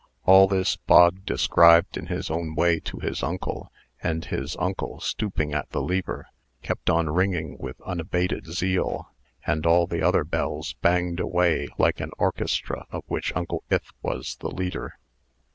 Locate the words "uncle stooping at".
4.57-5.69